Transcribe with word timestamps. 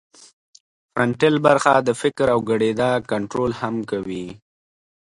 فرنټل 0.91 1.35
برخه 1.47 1.73
د 1.87 1.89
فکر 2.01 2.25
او 2.33 2.39
ګړیدا 2.49 2.91
کنترول 3.11 3.51
هم 3.61 3.75
کوي 3.91 4.25